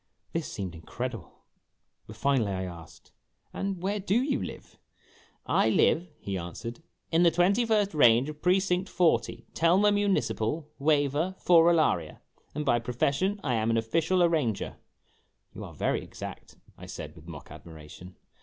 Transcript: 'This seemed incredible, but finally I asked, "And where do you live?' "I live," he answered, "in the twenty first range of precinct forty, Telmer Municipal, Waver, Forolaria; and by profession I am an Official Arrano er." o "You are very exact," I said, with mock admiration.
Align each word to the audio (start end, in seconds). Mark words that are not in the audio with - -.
'This 0.33 0.51
seemed 0.51 0.73
incredible, 0.73 1.43
but 2.07 2.15
finally 2.15 2.51
I 2.51 2.63
asked, 2.65 3.11
"And 3.53 3.83
where 3.83 3.99
do 3.99 4.19
you 4.19 4.41
live?' 4.41 4.79
"I 5.63 5.69
live," 5.69 6.07
he 6.19 6.39
answered, 6.39 6.81
"in 7.11 7.21
the 7.21 7.29
twenty 7.29 7.65
first 7.67 7.93
range 7.93 8.27
of 8.27 8.41
precinct 8.41 8.89
forty, 8.89 9.45
Telmer 9.53 9.91
Municipal, 9.91 10.71
Waver, 10.79 11.35
Forolaria; 11.37 12.19
and 12.55 12.65
by 12.65 12.79
profession 12.79 13.39
I 13.43 13.53
am 13.53 13.69
an 13.69 13.77
Official 13.77 14.23
Arrano 14.23 14.59
er." 14.59 14.71
o 14.73 14.79
"You 15.53 15.63
are 15.65 15.73
very 15.75 16.01
exact," 16.01 16.55
I 16.79 16.87
said, 16.87 17.15
with 17.15 17.27
mock 17.27 17.51
admiration. 17.51 18.15